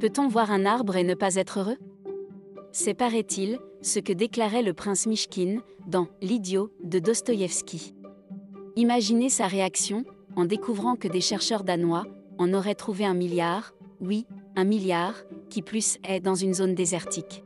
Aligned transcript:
Peut-on 0.00 0.28
voir 0.28 0.52
un 0.52 0.64
arbre 0.64 0.94
et 0.94 1.02
ne 1.02 1.14
pas 1.14 1.34
être 1.34 1.58
heureux? 1.58 1.76
C'est, 2.70 2.94
paraît-il, 2.94 3.58
ce 3.82 3.98
que 3.98 4.12
déclarait 4.12 4.62
le 4.62 4.72
prince 4.72 5.06
Mishkin 5.06 5.58
dans 5.88 6.06
L'idiot 6.22 6.70
de 6.84 7.00
Dostoïevski. 7.00 7.94
Imaginez 8.76 9.28
sa 9.28 9.48
réaction 9.48 10.04
en 10.36 10.44
découvrant 10.44 10.94
que 10.94 11.08
des 11.08 11.20
chercheurs 11.20 11.64
danois 11.64 12.06
en 12.38 12.54
auraient 12.54 12.76
trouvé 12.76 13.04
un 13.04 13.14
milliard, 13.14 13.74
oui, 14.00 14.24
un 14.54 14.62
milliard, 14.62 15.14
qui 15.50 15.62
plus 15.62 15.98
est 16.04 16.20
dans 16.20 16.36
une 16.36 16.54
zone 16.54 16.76
désertique. 16.76 17.42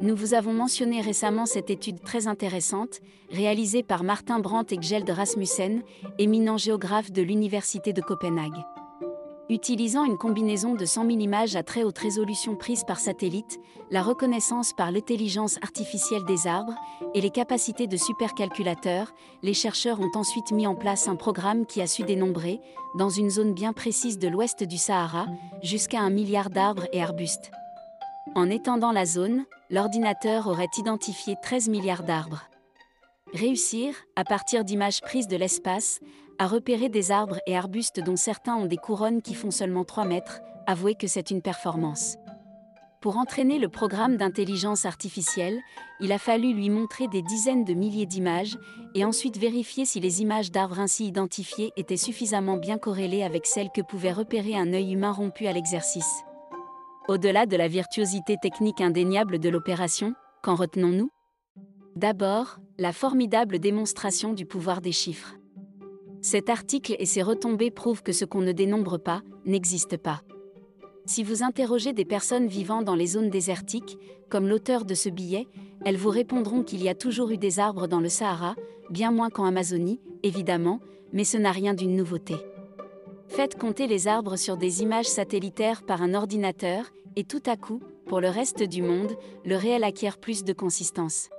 Nous 0.00 0.16
vous 0.16 0.34
avons 0.34 0.52
mentionné 0.52 1.00
récemment 1.00 1.46
cette 1.46 1.70
étude 1.70 2.02
très 2.02 2.26
intéressante, 2.26 3.00
réalisée 3.30 3.84
par 3.84 4.02
Martin 4.02 4.40
Brandt 4.40 4.74
et 4.74 4.82
Gjeld 4.82 5.08
Rasmussen, 5.08 5.82
éminent 6.18 6.56
géographe 6.56 7.12
de 7.12 7.22
l'Université 7.22 7.92
de 7.92 8.00
Copenhague. 8.00 8.64
Utilisant 9.50 10.04
une 10.04 10.16
combinaison 10.16 10.76
de 10.76 10.84
100 10.84 11.06
000 11.06 11.18
images 11.18 11.56
à 11.56 11.64
très 11.64 11.82
haute 11.82 11.98
résolution 11.98 12.54
prises 12.54 12.84
par 12.84 13.00
satellite, 13.00 13.58
la 13.90 14.00
reconnaissance 14.00 14.72
par 14.72 14.92
l'intelligence 14.92 15.58
artificielle 15.60 16.24
des 16.24 16.46
arbres 16.46 16.76
et 17.16 17.20
les 17.20 17.30
capacités 17.30 17.88
de 17.88 17.96
supercalculateurs, 17.96 19.12
les 19.42 19.52
chercheurs 19.52 19.98
ont 19.98 20.12
ensuite 20.14 20.52
mis 20.52 20.68
en 20.68 20.76
place 20.76 21.08
un 21.08 21.16
programme 21.16 21.66
qui 21.66 21.82
a 21.82 21.88
su 21.88 22.04
dénombrer, 22.04 22.60
dans 22.96 23.08
une 23.08 23.28
zone 23.28 23.52
bien 23.52 23.72
précise 23.72 24.20
de 24.20 24.28
l'ouest 24.28 24.62
du 24.62 24.78
Sahara, 24.78 25.26
jusqu'à 25.64 25.98
un 25.98 26.10
milliard 26.10 26.50
d'arbres 26.50 26.86
et 26.92 27.02
arbustes. 27.02 27.50
En 28.36 28.48
étendant 28.48 28.92
la 28.92 29.04
zone, 29.04 29.46
l'ordinateur 29.68 30.46
aurait 30.46 30.70
identifié 30.78 31.34
13 31.42 31.68
milliards 31.70 32.04
d'arbres. 32.04 32.44
Réussir, 33.34 33.94
à 34.14 34.22
partir 34.22 34.64
d'images 34.64 35.00
prises 35.00 35.26
de 35.26 35.36
l'espace, 35.36 35.98
à 36.40 36.46
repérer 36.46 36.88
des 36.88 37.10
arbres 37.10 37.38
et 37.46 37.54
arbustes 37.54 38.00
dont 38.00 38.16
certains 38.16 38.56
ont 38.56 38.64
des 38.64 38.78
couronnes 38.78 39.20
qui 39.20 39.34
font 39.34 39.50
seulement 39.50 39.84
3 39.84 40.06
mètres, 40.06 40.40
avouez 40.66 40.94
que 40.94 41.06
c'est 41.06 41.30
une 41.30 41.42
performance. 41.42 42.16
Pour 43.02 43.18
entraîner 43.18 43.58
le 43.58 43.68
programme 43.68 44.16
d'intelligence 44.16 44.86
artificielle, 44.86 45.60
il 46.00 46.12
a 46.12 46.18
fallu 46.18 46.54
lui 46.54 46.70
montrer 46.70 47.08
des 47.08 47.20
dizaines 47.20 47.64
de 47.64 47.74
milliers 47.74 48.06
d'images 48.06 48.58
et 48.94 49.04
ensuite 49.04 49.36
vérifier 49.36 49.84
si 49.84 50.00
les 50.00 50.22
images 50.22 50.50
d'arbres 50.50 50.80
ainsi 50.80 51.06
identifiées 51.06 51.72
étaient 51.76 51.98
suffisamment 51.98 52.56
bien 52.56 52.78
corrélées 52.78 53.22
avec 53.22 53.44
celles 53.44 53.70
que 53.70 53.82
pouvait 53.82 54.10
repérer 54.10 54.56
un 54.56 54.72
œil 54.72 54.94
humain 54.94 55.12
rompu 55.12 55.46
à 55.46 55.52
l'exercice. 55.52 56.22
Au-delà 57.06 57.44
de 57.44 57.56
la 57.58 57.68
virtuosité 57.68 58.36
technique 58.40 58.80
indéniable 58.80 59.40
de 59.40 59.50
l'opération, 59.50 60.14
qu'en 60.42 60.54
retenons-nous? 60.54 61.10
D'abord, 61.96 62.60
la 62.78 62.94
formidable 62.94 63.58
démonstration 63.58 64.32
du 64.32 64.46
pouvoir 64.46 64.80
des 64.80 64.92
chiffres. 64.92 65.34
Cet 66.22 66.50
article 66.50 66.96
et 66.98 67.06
ses 67.06 67.22
retombées 67.22 67.70
prouvent 67.70 68.02
que 68.02 68.12
ce 68.12 68.24
qu'on 68.24 68.42
ne 68.42 68.52
dénombre 68.52 68.98
pas 68.98 69.22
n'existe 69.46 69.96
pas. 69.96 70.22
Si 71.06 71.24
vous 71.24 71.42
interrogez 71.42 71.92
des 71.92 72.04
personnes 72.04 72.46
vivant 72.46 72.82
dans 72.82 72.94
les 72.94 73.06
zones 73.06 73.30
désertiques, 73.30 73.98
comme 74.28 74.46
l'auteur 74.46 74.84
de 74.84 74.94
ce 74.94 75.08
billet, 75.08 75.48
elles 75.84 75.96
vous 75.96 76.10
répondront 76.10 76.62
qu'il 76.62 76.82
y 76.82 76.88
a 76.88 76.94
toujours 76.94 77.30
eu 77.30 77.38
des 77.38 77.58
arbres 77.58 77.88
dans 77.88 78.00
le 78.00 78.08
Sahara, 78.08 78.54
bien 78.90 79.10
moins 79.10 79.30
qu'en 79.30 79.44
Amazonie, 79.44 80.00
évidemment, 80.22 80.80
mais 81.12 81.24
ce 81.24 81.38
n'a 81.38 81.52
rien 81.52 81.74
d'une 81.74 81.96
nouveauté. 81.96 82.36
Faites 83.28 83.58
compter 83.58 83.86
les 83.86 84.08
arbres 84.08 84.36
sur 84.36 84.56
des 84.56 84.82
images 84.82 85.06
satellitaires 85.06 85.82
par 85.82 86.02
un 86.02 86.14
ordinateur, 86.14 86.92
et 87.16 87.24
tout 87.24 87.42
à 87.46 87.56
coup, 87.56 87.80
pour 88.06 88.20
le 88.20 88.28
reste 88.28 88.62
du 88.62 88.82
monde, 88.82 89.16
le 89.44 89.56
réel 89.56 89.84
acquiert 89.84 90.18
plus 90.18 90.44
de 90.44 90.52
consistance. 90.52 91.30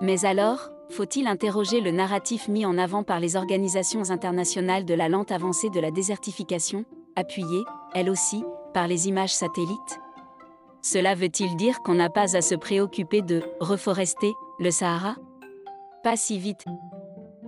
Mais 0.00 0.24
alors, 0.24 0.70
faut-il 0.90 1.26
interroger 1.26 1.80
le 1.80 1.90
narratif 1.90 2.48
mis 2.48 2.64
en 2.64 2.78
avant 2.78 3.02
par 3.02 3.20
les 3.20 3.36
organisations 3.36 4.10
internationales 4.10 4.84
de 4.84 4.94
la 4.94 5.08
lente 5.08 5.32
avancée 5.32 5.70
de 5.70 5.80
la 5.80 5.90
désertification, 5.90 6.84
appuyée, 7.16 7.64
elle 7.94 8.10
aussi, 8.10 8.44
par 8.72 8.88
les 8.88 9.08
images 9.08 9.34
satellites? 9.34 10.00
Cela 10.82 11.14
veut-il 11.14 11.56
dire 11.56 11.80
qu'on 11.80 11.94
n'a 11.94 12.10
pas 12.10 12.36
à 12.36 12.40
se 12.40 12.54
préoccuper 12.54 13.22
de 13.22 13.42
reforester 13.60 14.32
le 14.60 14.70
Sahara? 14.70 15.16
Pas 16.04 16.16
si 16.16 16.38
vite. 16.38 16.64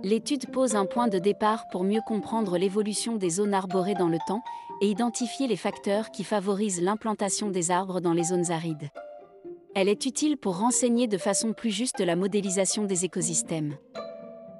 L'étude 0.03 0.51
pose 0.51 0.75
un 0.75 0.85
point 0.85 1.07
de 1.07 1.19
départ 1.19 1.65
pour 1.71 1.83
mieux 1.83 2.01
comprendre 2.05 2.57
l'évolution 2.57 3.15
des 3.15 3.29
zones 3.29 3.53
arborées 3.53 3.95
dans 3.95 4.09
le 4.09 4.17
temps 4.27 4.41
et 4.81 4.89
identifier 4.89 5.47
les 5.47 5.57
facteurs 5.57 6.11
qui 6.11 6.23
favorisent 6.23 6.81
l'implantation 6.81 7.49
des 7.49 7.71
arbres 7.71 7.99
dans 7.99 8.13
les 8.13 8.23
zones 8.23 8.51
arides. 8.51 8.89
Elle 9.81 9.87
est 9.87 10.05
utile 10.05 10.35
pour 10.35 10.57
renseigner 10.57 11.07
de 11.07 11.17
façon 11.17 11.53
plus 11.53 11.69
juste 11.69 12.01
la 12.01 12.17
modélisation 12.17 12.83
des 12.83 13.05
écosystèmes. 13.05 13.77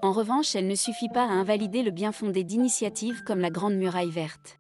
En 0.02 0.14
revanche, 0.14 0.56
elle 0.56 0.68
ne 0.68 0.76
suffit 0.76 1.10
pas 1.10 1.24
à 1.24 1.32
invalider 1.32 1.84
le 1.84 1.92
bien 1.92 2.14
fondé 2.14 2.46
d'initiatives 2.46 3.22
comme 3.26 3.42
la 3.42 3.50
Grande 3.50 3.74
Muraille 3.74 4.12
verte. 4.12 4.58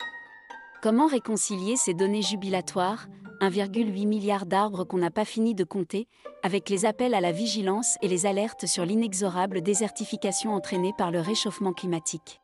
Comment 0.83 1.07
réconcilier 1.07 1.77
ces 1.77 1.93
données 1.93 2.21
jubilatoires, 2.21 3.07
1,8 3.39 4.05
milliard 4.05 4.45
d'arbres 4.45 4.83
qu'on 4.83 4.97
n'a 4.97 5.11
pas 5.11 5.23
fini 5.23 5.55
de 5.55 5.63
compter, 5.63 6.09
avec 6.43 6.69
les 6.69 6.85
appels 6.85 7.13
à 7.13 7.21
la 7.21 7.31
vigilance 7.31 7.95
et 8.01 8.09
les 8.09 8.25
alertes 8.25 8.65
sur 8.65 8.85
l'inexorable 8.85 9.61
désertification 9.61 10.53
entraînée 10.53 10.91
par 10.97 11.09
le 11.09 11.21
réchauffement 11.21 11.71
climatique? 11.71 12.41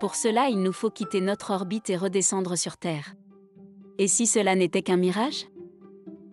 Pour 0.00 0.14
cela, 0.14 0.48
il 0.48 0.62
nous 0.62 0.72
faut 0.72 0.88
quitter 0.88 1.20
notre 1.20 1.50
orbite 1.50 1.90
et 1.90 1.98
redescendre 1.98 2.56
sur 2.56 2.78
Terre. 2.78 3.12
Et 3.98 4.08
si 4.08 4.26
cela 4.26 4.54
n'était 4.54 4.80
qu'un 4.80 4.96
mirage? 4.96 5.44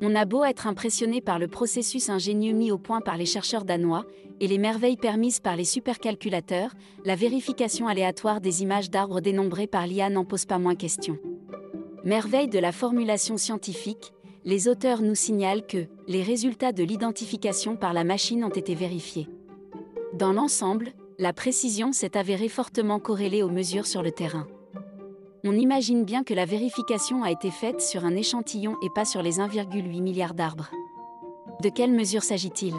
On 0.05 0.15
a 0.15 0.25
beau 0.25 0.43
être 0.43 0.67
impressionné 0.67 1.21
par 1.21 1.39
le 1.39 1.47
processus 1.47 2.09
ingénieux 2.09 2.51
mis 2.51 2.71
au 2.71 2.77
point 2.77 2.99
par 2.99 3.15
les 3.15 3.25
chercheurs 3.25 3.63
danois 3.63 4.05
et 4.41 4.47
les 4.47 4.57
merveilles 4.57 4.97
permises 4.97 5.39
par 5.39 5.55
les 5.55 5.63
supercalculateurs, 5.63 6.73
la 7.05 7.15
vérification 7.15 7.87
aléatoire 7.87 8.41
des 8.41 8.63
images 8.63 8.89
d'arbres 8.89 9.21
dénombrées 9.21 9.65
par 9.65 9.87
l'IA 9.87 10.09
n'en 10.09 10.25
pose 10.25 10.43
pas 10.43 10.59
moins 10.59 10.75
question. 10.75 11.17
Merveille 12.03 12.49
de 12.49 12.59
la 12.59 12.73
formulation 12.73 13.37
scientifique, 13.37 14.11
les 14.43 14.67
auteurs 14.67 15.01
nous 15.01 15.15
signalent 15.15 15.65
que 15.65 15.85
les 16.09 16.21
résultats 16.21 16.73
de 16.73 16.83
l'identification 16.83 17.77
par 17.77 17.93
la 17.93 18.03
machine 18.03 18.43
ont 18.43 18.49
été 18.49 18.75
vérifiés. 18.75 19.29
Dans 20.13 20.33
l'ensemble, 20.33 20.91
la 21.17 21.31
précision 21.31 21.93
s'est 21.93 22.17
avérée 22.17 22.49
fortement 22.49 22.99
corrélée 22.99 23.41
aux 23.41 23.49
mesures 23.49 23.87
sur 23.87 24.03
le 24.03 24.11
terrain. 24.11 24.47
On 25.45 25.57
imagine 25.57 26.05
bien 26.05 26.23
que 26.23 26.33
la 26.33 26.45
vérification 26.45 27.21
a 27.21 27.29
été 27.29 27.51
faite 27.51 27.81
sur 27.81 28.05
un 28.05 28.15
échantillon 28.15 28.77
et 28.81 28.89
pas 28.89 29.03
sur 29.03 29.21
les 29.21 29.39
1,8 29.39 30.01
milliards 30.01 30.33
d'arbres. 30.33 30.71
De 31.61 31.67
quelles 31.67 31.91
mesures 31.91 32.23
s'agit-il? 32.23 32.73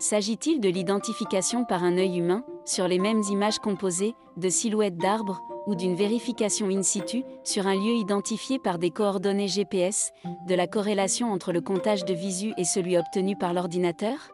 S'agit-il 0.00 0.58
de 0.60 0.68
l'identification 0.68 1.64
par 1.64 1.84
un 1.84 1.96
œil 1.96 2.18
humain, 2.18 2.42
sur 2.64 2.88
les 2.88 2.98
mêmes 2.98 3.22
images 3.30 3.60
composées, 3.60 4.16
de 4.36 4.48
silhouettes 4.48 4.96
d'arbres, 4.96 5.42
ou 5.68 5.76
d'une 5.76 5.94
vérification 5.94 6.66
in 6.70 6.82
situ 6.82 7.22
sur 7.44 7.68
un 7.68 7.74
lieu 7.74 7.94
identifié 7.94 8.58
par 8.58 8.78
des 8.78 8.90
coordonnées 8.90 9.46
GPS, 9.46 10.10
de 10.48 10.54
la 10.56 10.66
corrélation 10.66 11.30
entre 11.30 11.52
le 11.52 11.60
comptage 11.60 12.04
de 12.04 12.14
visu 12.14 12.52
et 12.56 12.64
celui 12.64 12.98
obtenu 12.98 13.36
par 13.36 13.54
l'ordinateur? 13.54 14.32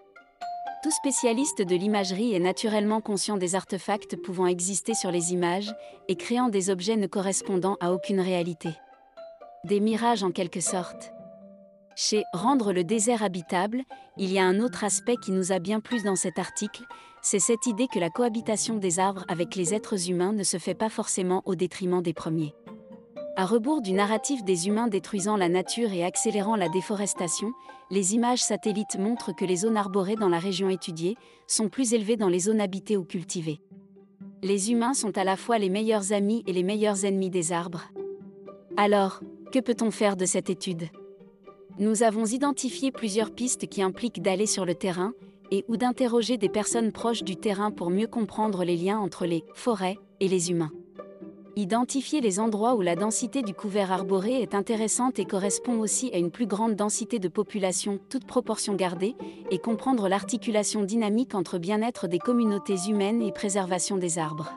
Tout 0.86 0.92
spécialiste 0.92 1.62
de 1.62 1.74
l'imagerie 1.74 2.32
est 2.32 2.38
naturellement 2.38 3.00
conscient 3.00 3.36
des 3.36 3.56
artefacts 3.56 4.14
pouvant 4.22 4.46
exister 4.46 4.94
sur 4.94 5.10
les 5.10 5.32
images 5.32 5.74
et 6.06 6.14
créant 6.14 6.48
des 6.48 6.70
objets 6.70 6.94
ne 6.94 7.08
correspondant 7.08 7.76
à 7.80 7.90
aucune 7.90 8.20
réalité. 8.20 8.68
Des 9.64 9.80
mirages 9.80 10.22
en 10.22 10.30
quelque 10.30 10.60
sorte. 10.60 11.10
Chez 11.96 12.22
Rendre 12.32 12.72
le 12.72 12.84
désert 12.84 13.24
habitable, 13.24 13.82
il 14.16 14.32
y 14.32 14.38
a 14.38 14.44
un 14.44 14.60
autre 14.60 14.84
aspect 14.84 15.16
qui 15.16 15.32
nous 15.32 15.50
a 15.50 15.58
bien 15.58 15.80
plu 15.80 16.00
dans 16.04 16.14
cet 16.14 16.38
article, 16.38 16.84
c'est 17.20 17.40
cette 17.40 17.66
idée 17.66 17.88
que 17.92 17.98
la 17.98 18.08
cohabitation 18.08 18.76
des 18.76 19.00
arbres 19.00 19.24
avec 19.26 19.56
les 19.56 19.74
êtres 19.74 20.08
humains 20.08 20.32
ne 20.32 20.44
se 20.44 20.58
fait 20.58 20.74
pas 20.74 20.88
forcément 20.88 21.42
au 21.46 21.56
détriment 21.56 22.00
des 22.00 22.14
premiers. 22.14 22.54
À 23.38 23.44
rebours 23.44 23.82
du 23.82 23.92
narratif 23.92 24.44
des 24.44 24.66
humains 24.66 24.88
détruisant 24.88 25.36
la 25.36 25.50
nature 25.50 25.92
et 25.92 26.02
accélérant 26.02 26.56
la 26.56 26.70
déforestation, 26.70 27.52
les 27.90 28.14
images 28.14 28.42
satellites 28.42 28.98
montrent 28.98 29.36
que 29.36 29.44
les 29.44 29.56
zones 29.56 29.76
arborées 29.76 30.16
dans 30.16 30.30
la 30.30 30.38
région 30.38 30.70
étudiée 30.70 31.18
sont 31.46 31.68
plus 31.68 31.92
élevées 31.92 32.16
dans 32.16 32.30
les 32.30 32.38
zones 32.38 32.62
habitées 32.62 32.96
ou 32.96 33.04
cultivées. 33.04 33.60
Les 34.42 34.72
humains 34.72 34.94
sont 34.94 35.18
à 35.18 35.24
la 35.24 35.36
fois 35.36 35.58
les 35.58 35.68
meilleurs 35.68 36.14
amis 36.14 36.44
et 36.46 36.54
les 36.54 36.62
meilleurs 36.62 37.04
ennemis 37.04 37.28
des 37.28 37.52
arbres. 37.52 37.82
Alors, 38.78 39.20
que 39.52 39.58
peut-on 39.58 39.90
faire 39.90 40.16
de 40.16 40.24
cette 40.24 40.48
étude? 40.48 40.88
Nous 41.78 42.02
avons 42.02 42.24
identifié 42.24 42.90
plusieurs 42.90 43.32
pistes 43.32 43.66
qui 43.66 43.82
impliquent 43.82 44.22
d'aller 44.22 44.46
sur 44.46 44.64
le 44.64 44.74
terrain 44.74 45.12
et 45.50 45.66
ou 45.68 45.76
d'interroger 45.76 46.38
des 46.38 46.48
personnes 46.48 46.90
proches 46.90 47.22
du 47.22 47.36
terrain 47.36 47.70
pour 47.70 47.90
mieux 47.90 48.06
comprendre 48.06 48.64
les 48.64 48.78
liens 48.78 48.98
entre 48.98 49.26
les 49.26 49.44
forêts 49.52 49.98
et 50.20 50.28
les 50.28 50.50
humains. 50.50 50.72
Identifier 51.58 52.20
les 52.20 52.38
endroits 52.38 52.74
où 52.74 52.82
la 52.82 52.96
densité 52.96 53.40
du 53.40 53.54
couvert 53.54 53.90
arboré 53.90 54.42
est 54.42 54.54
intéressante 54.54 55.18
et 55.18 55.24
correspond 55.24 55.80
aussi 55.80 56.10
à 56.12 56.18
une 56.18 56.30
plus 56.30 56.46
grande 56.46 56.74
densité 56.74 57.18
de 57.18 57.28
population, 57.28 57.98
toute 58.10 58.26
proportion 58.26 58.74
gardée, 58.74 59.16
et 59.50 59.58
comprendre 59.58 60.06
l'articulation 60.06 60.82
dynamique 60.82 61.34
entre 61.34 61.56
bien-être 61.56 62.08
des 62.08 62.18
communautés 62.18 62.76
humaines 62.88 63.22
et 63.22 63.32
préservation 63.32 63.96
des 63.96 64.18
arbres. 64.18 64.52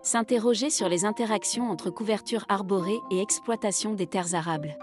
S'interroger 0.00 0.70
sur 0.70 0.88
les 0.88 1.04
interactions 1.04 1.68
entre 1.68 1.90
couverture 1.90 2.46
arborée 2.48 3.00
et 3.10 3.20
exploitation 3.20 3.92
des 3.92 4.06
terres 4.06 4.34
arables. 4.34 4.78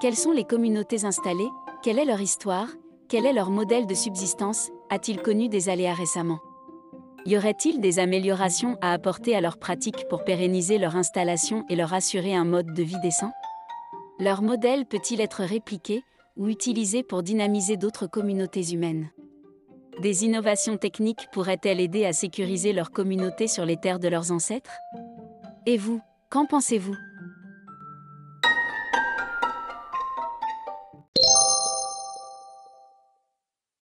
Quelles 0.00 0.14
sont 0.14 0.30
les 0.30 0.44
communautés 0.44 1.04
installées? 1.04 1.50
Quelle 1.82 1.98
est 1.98 2.04
leur 2.04 2.20
histoire? 2.20 2.68
Quel 3.08 3.26
est 3.26 3.32
leur 3.32 3.50
modèle 3.50 3.88
de 3.88 3.94
subsistance? 3.94 4.70
A-t-il 4.88 5.20
connu 5.20 5.48
des 5.48 5.68
aléas 5.68 5.94
récemment? 5.94 6.38
Y 7.26 7.38
aurait-il 7.38 7.80
des 7.80 7.98
améliorations 7.98 8.76
à 8.82 8.92
apporter 8.92 9.34
à 9.34 9.40
leurs 9.40 9.56
pratiques 9.56 10.06
pour 10.10 10.24
pérenniser 10.24 10.76
leur 10.76 10.94
installation 10.94 11.64
et 11.70 11.76
leur 11.76 11.94
assurer 11.94 12.34
un 12.34 12.44
mode 12.44 12.74
de 12.74 12.82
vie 12.82 13.00
décent? 13.02 13.32
Leur 14.20 14.42
modèle 14.42 14.84
peut-il 14.84 15.22
être 15.22 15.42
répliqué 15.42 16.02
ou 16.36 16.48
utilisé 16.48 17.02
pour 17.02 17.22
dynamiser 17.22 17.78
d'autres 17.78 18.06
communautés 18.06 18.72
humaines? 18.72 19.08
Des 20.02 20.24
innovations 20.24 20.76
techniques 20.76 21.28
pourraient-elles 21.32 21.80
aider 21.80 22.04
à 22.04 22.12
sécuriser 22.12 22.72
leur 22.72 22.90
communauté 22.90 23.46
sur 23.46 23.64
les 23.64 23.78
terres 23.78 24.00
de 24.00 24.08
leurs 24.08 24.30
ancêtres? 24.30 24.76
Et 25.66 25.78
vous, 25.78 26.02
qu'en 26.28 26.44
pensez-vous? 26.44 26.96